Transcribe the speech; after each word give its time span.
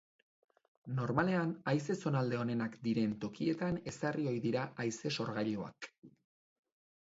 Normalean, 0.99 1.51
haize 1.71 1.97
zonalde 2.05 2.41
onenak 2.45 2.79
diren 2.89 3.13
tokietan 3.27 3.79
ezarri 3.95 4.27
ohi 4.35 4.43
dira 4.49 4.67
haize-sorgailuak. 4.85 5.93